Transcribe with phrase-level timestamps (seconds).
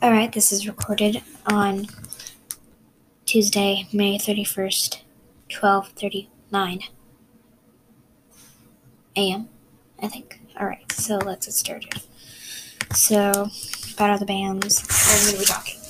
[0.00, 1.88] All right, this is recorded on
[3.26, 5.02] Tuesday, May 31st,
[5.50, 6.84] 12:39
[9.16, 9.48] a.m.
[10.00, 10.40] I think.
[10.56, 11.94] All right, so let's get started.
[12.94, 13.48] So,
[13.96, 14.86] Battle of the Bands.
[14.88, 15.80] I'm going to be talking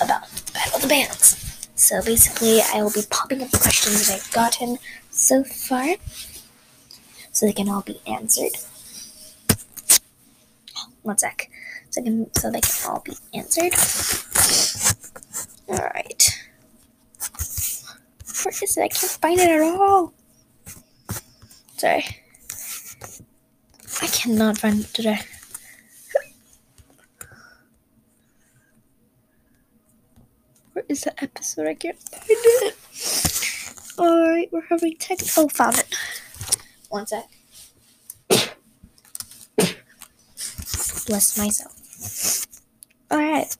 [0.00, 0.22] about
[0.54, 1.68] Battle of the Bands.
[1.74, 4.78] So basically, I will be popping up the questions that I've gotten
[5.10, 5.96] so far,
[7.32, 8.52] so they can all be answered.
[11.02, 11.50] One sec.
[11.94, 13.72] So, can, so they can all be answered.
[15.68, 16.40] Alright.
[18.42, 18.82] Where is it?
[18.82, 20.12] I can't find it at all.
[21.76, 22.04] Sorry.
[24.02, 25.20] I cannot find it today.
[30.72, 31.68] Where is the episode?
[31.68, 32.76] I can't find it.
[34.00, 35.18] Alright, we're having tech.
[35.36, 35.94] Oh, found it.
[36.88, 37.28] One sec.
[41.06, 41.73] Bless myself.
[43.12, 43.56] Alright.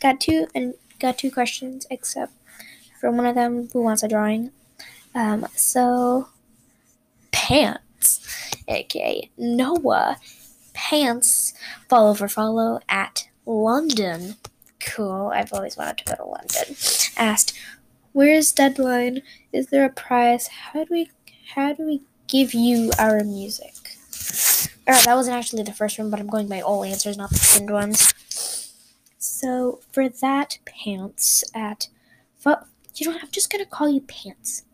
[0.00, 2.32] Got two and got two questions, except
[3.00, 4.50] for one of them who wants a drawing.
[5.14, 6.28] Um, so
[7.30, 8.26] pants,
[8.68, 10.18] aka Noah
[10.74, 11.54] Pants,
[11.88, 14.36] follow for follow at London.
[14.80, 15.30] Cool.
[15.34, 16.76] I've always wanted to go to London.
[17.16, 17.52] Asked,
[18.12, 19.22] "Where's deadline?
[19.52, 20.48] Is there a prize?
[20.48, 21.10] How do we
[21.54, 23.98] how do we give you our music?"
[24.86, 27.54] Alright, that wasn't actually the first one, but I'm going by all answers, not the
[27.54, 28.12] pinned ones.
[29.18, 31.88] So for that pants at,
[32.44, 33.22] you know what?
[33.22, 34.64] I'm just gonna call you pants.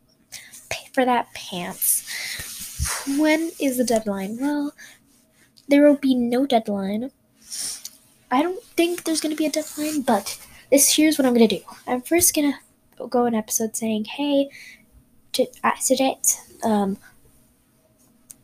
[0.92, 2.04] For that pants.
[3.18, 4.38] When is the deadline?
[4.40, 4.72] Well,
[5.68, 7.12] there will be no deadline.
[8.30, 10.38] I don't think there's gonna be a deadline, but
[10.70, 11.60] this here's what I'm gonna do.
[11.86, 12.58] I'm first gonna
[13.08, 14.48] go an episode saying, "Hey,
[15.32, 16.18] today,
[16.64, 16.98] um,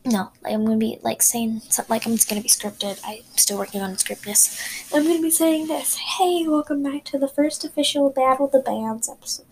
[0.05, 2.99] no, like I'm gonna be like saying something like I'm just gonna be scripted.
[3.03, 4.93] I'm still working on scriptness.
[4.93, 5.95] I'm gonna be saying this.
[5.95, 9.47] Hey, welcome back to the first official Battle of the Bands episode.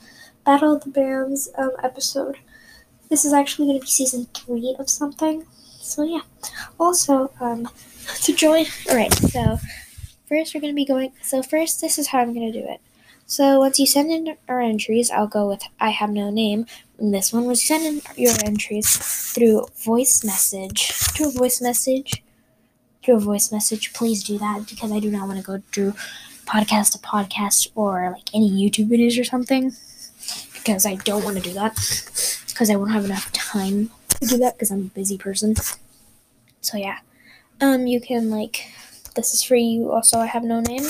[0.46, 2.38] Battle of the Bands um, episode.
[3.10, 5.48] This is actually gonna be season three of something.
[5.80, 6.22] So yeah.
[6.80, 7.68] Also, um,
[8.22, 8.66] to join.
[8.90, 9.14] All right.
[9.14, 9.58] So
[10.28, 11.14] first we're gonna be going.
[11.24, 12.80] So first, this is how I'm gonna do it.
[13.26, 16.66] So once you send in our entries, I'll go with I have no name.
[16.98, 18.98] And this one was you send in your entries
[19.34, 20.92] through voice message.
[20.92, 22.24] Through a voice message.
[23.04, 23.94] Through a voice message.
[23.94, 25.94] Please do that because I do not want to go through
[26.46, 29.72] podcast to podcast or like any YouTube videos or something.
[30.54, 31.76] Because I don't want to do that.
[32.48, 33.90] Because I won't have enough time
[34.22, 35.56] to do that because I'm a busy person.
[36.62, 37.00] So yeah.
[37.62, 38.68] Um you can like
[39.16, 40.86] this is for You also I have no name.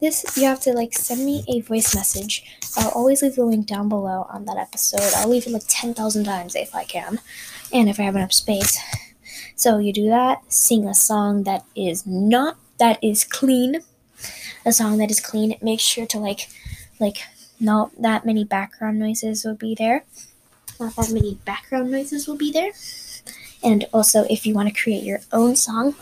[0.00, 2.42] This you have to like send me a voice message.
[2.76, 5.12] I'll always leave the link down below on that episode.
[5.16, 7.20] I'll leave it like ten thousand times if I can,
[7.72, 8.78] and if I have enough space.
[9.56, 10.50] So you do that.
[10.50, 13.82] Sing a song that is not that is clean.
[14.64, 15.56] A song that is clean.
[15.60, 16.48] Make sure to like,
[16.98, 17.18] like
[17.58, 20.04] not that many background noises will be there.
[20.78, 22.72] Not that many background noises will be there.
[23.62, 25.94] And also, if you want to create your own song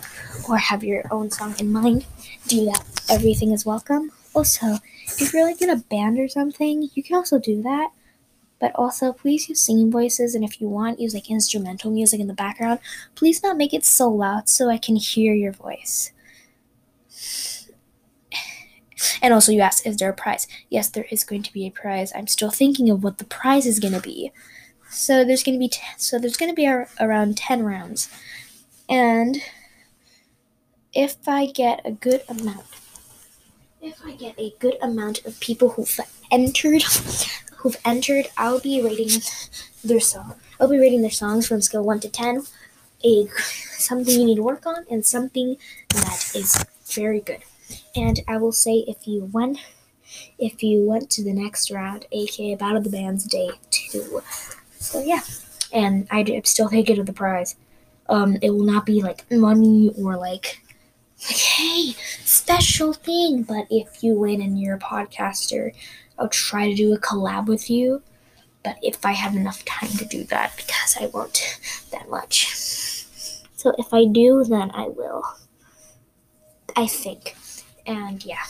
[0.49, 2.07] or have your own song in mind,
[2.47, 2.85] do that.
[3.11, 4.13] Everything is welcome.
[4.35, 7.91] Also, if you're like in a band or something, you can also do that.
[8.61, 12.27] But also, please use singing voices, and if you want, use like instrumental music in
[12.27, 12.81] the background.
[13.15, 16.13] Please not make it so loud so I can hear your voice.
[19.23, 20.49] And also, you asked, is there a prize?
[20.71, 22.13] Yes, there is going to be a prize.
[22.15, 24.33] I'm still thinking of what the prize is going to be.
[24.91, 28.09] So there's going to be t- so there's going to be ar- around ten rounds,
[28.89, 29.37] and
[30.95, 32.67] if I get a good amount,
[33.81, 36.01] if I get a good amount of people who've
[36.31, 36.83] entered,
[37.59, 39.21] who've entered, I'll be rating
[39.85, 40.35] their song.
[40.61, 42.45] I'll be rating their songs from scale one to ten.
[43.05, 43.27] A
[43.79, 45.57] something you need to work on and something
[45.91, 47.43] that is very good.
[47.95, 49.59] And I will say if you went,
[50.39, 54.23] if you went to the next round, aka Battle of the Bands Day Two.
[54.79, 55.23] So yeah,
[55.73, 57.57] and I still take it of the prize.
[58.09, 60.63] Um, it will not be like money or like
[61.29, 61.93] like, hey,
[62.25, 63.43] special thing.
[63.43, 65.73] But if you win and you're a podcaster,
[66.19, 68.03] I'll try to do a collab with you.
[68.65, 71.59] But if I have enough time to do that, because I won't
[71.93, 72.49] that much.
[73.57, 75.25] So if I do, then I will.
[76.77, 77.37] I think.
[77.87, 78.45] And yeah.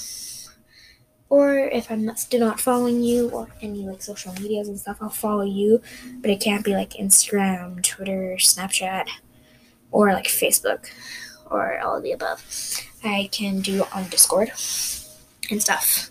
[1.30, 4.98] Or if I'm not, still not following you or any like social medias and stuff,
[5.00, 5.82] I'll follow you.
[6.20, 9.08] But it can't be like Instagram, Twitter, Snapchat,
[9.90, 10.86] or like Facebook
[11.50, 12.42] or all of the above.
[13.04, 14.50] I can do on Discord
[15.50, 16.10] and stuff.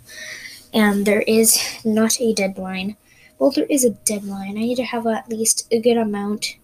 [0.74, 2.98] And there is not a deadline.
[3.40, 4.58] Well, there is a deadline.
[4.58, 6.58] I need to have at least a good amount.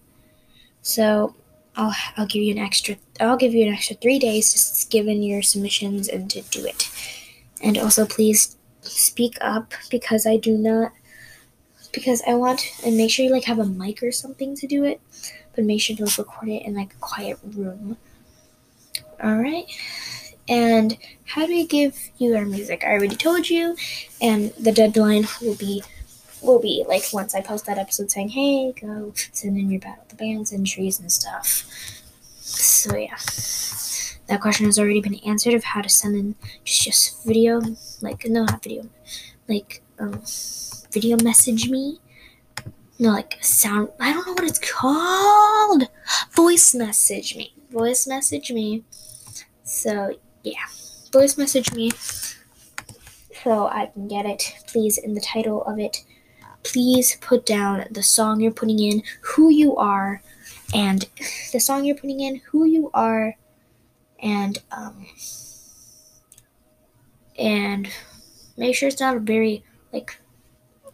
[0.82, 1.34] So
[1.76, 5.08] I'll I'll give you an extra I'll give you an extra three days to give
[5.08, 6.90] in your submissions and to do it.
[7.64, 10.92] And also please speak up because I do not
[11.92, 14.84] because I want and make sure you like have a mic or something to do
[14.84, 15.00] it,
[15.54, 17.96] but make sure to like, record it in like a quiet room.
[19.22, 19.64] All right.
[20.48, 22.84] And how do we give you our music?
[22.84, 23.76] I already told you,
[24.20, 25.82] and the deadline will be
[26.42, 30.04] will be like once I post that episode saying, "Hey, go send in your battle
[30.08, 31.64] the bands entries and stuff."
[32.42, 33.16] So yeah,
[34.26, 36.34] that question has already been answered of how to send in
[36.64, 37.60] just just video,
[38.00, 38.88] like no not video,
[39.48, 40.22] like um,
[40.90, 42.00] video message me.
[42.98, 43.88] No, like sound.
[44.00, 45.88] I don't know what it's called.
[46.32, 47.52] Voice message me.
[47.70, 48.84] Voice message me.
[49.64, 50.66] So yeah,
[51.12, 51.90] voice message me
[53.44, 54.54] so I can get it.
[54.66, 56.04] Please, in the title of it,
[56.62, 60.22] please put down the song you're putting in, who you are,
[60.74, 61.08] and
[61.52, 63.36] the song you're putting in, who you are,
[64.24, 65.06] and um,
[67.38, 67.88] and
[68.56, 69.62] make sure it's not very
[69.92, 70.18] like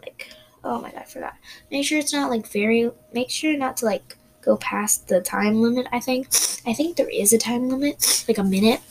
[0.01, 0.29] like
[0.63, 1.35] oh my god, I forgot.
[1.71, 2.91] Make sure it's not like very.
[3.13, 5.87] Make sure not to like go past the time limit.
[5.91, 6.27] I think.
[6.65, 8.81] I think there is a time limit, like a minute.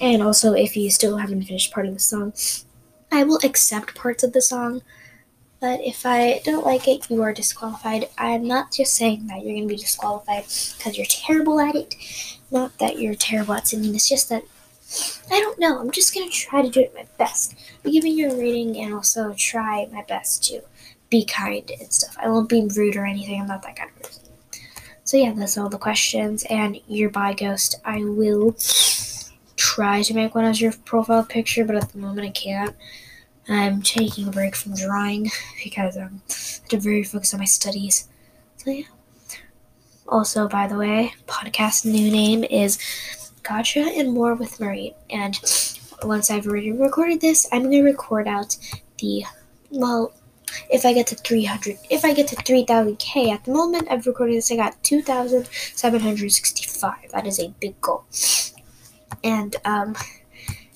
[0.00, 2.32] And also, if you still haven't finished part of the song,
[3.10, 4.82] I will accept parts of the song,
[5.62, 8.08] but if I don't like it, you are disqualified.
[8.18, 10.42] I'm not just saying that you're going to be disqualified
[10.76, 11.94] because you're terrible at it.
[12.50, 14.42] Not that you're terrible at singing, it's just that
[15.30, 15.78] I don't know.
[15.78, 17.54] I'm just going to try to do it my best.
[17.84, 20.62] Be giving you a rating and also try my best to
[21.10, 22.16] be kind and stuff.
[22.20, 23.40] I won't be rude or anything.
[23.40, 24.24] I'm not that kind of person.
[25.04, 26.44] So yeah, that's all the questions.
[26.50, 28.56] And your by ghost, I will
[29.54, 32.74] try to make one as your profile picture, but at the moment I can't.
[33.48, 35.30] I'm taking a break from drawing
[35.62, 36.22] because I'm
[36.70, 38.08] very focused on my studies.
[38.56, 38.84] So yeah.
[40.08, 42.78] Also, by the way, podcast new name is
[43.42, 44.94] Gotcha and More with Marie.
[45.10, 45.38] And
[46.02, 48.56] once I've already recorded this, I'm gonna record out
[48.98, 49.24] the
[49.70, 50.12] well,
[50.70, 54.36] if I get to 300, if I get to 3,000k at the moment, I've recorded
[54.36, 54.52] this.
[54.52, 57.10] I got 2,765.
[57.12, 58.04] That is a big goal.
[59.24, 59.96] And um,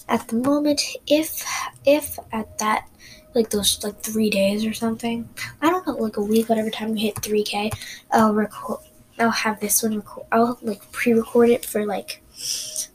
[0.08, 1.44] at the moment, if
[1.85, 2.88] if at that
[3.35, 5.29] like those like three days or something,
[5.61, 7.73] I don't know, like a week, whatever time we hit 3K,
[8.11, 8.81] I'll record.
[9.19, 10.26] I'll have this one record.
[10.32, 12.23] I'll like pre-record it for like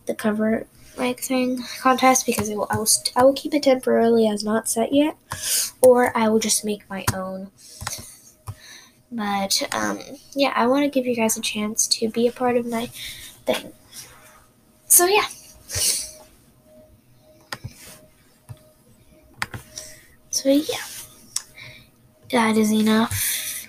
[0.06, 0.68] the cover
[0.98, 4.70] like thing contest because it will, I will I will keep it temporarily as not
[4.70, 5.16] set yet,
[5.82, 7.52] or I will just make my own.
[9.12, 10.00] But um,
[10.34, 12.88] yeah, I want to give you guys a chance to be a part of my
[13.46, 13.74] thing.
[14.88, 15.26] So yeah.
[20.32, 20.88] So yeah,
[22.32, 23.68] that is enough.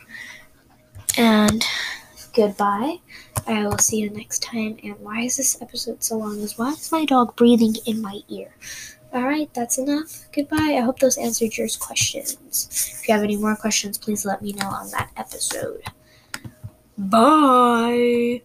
[1.19, 1.65] And
[2.35, 2.99] goodbye.
[3.47, 4.79] I will see you next time.
[4.83, 6.39] And why is this episode so long?
[6.39, 8.55] Is why is my dog breathing in my ear?
[9.13, 10.27] Alright, that's enough.
[10.33, 10.77] Goodbye.
[10.79, 12.69] I hope those answered your questions.
[12.71, 15.83] If you have any more questions, please let me know on that episode.
[16.97, 18.43] Bye.